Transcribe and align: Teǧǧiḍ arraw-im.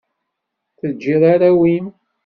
Teǧǧiḍ 0.79 1.21
arraw-im. 1.33 1.87